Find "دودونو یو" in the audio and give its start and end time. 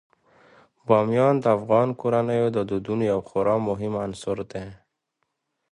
2.69-3.19